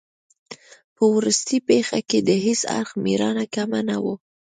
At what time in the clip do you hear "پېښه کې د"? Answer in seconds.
1.69-2.29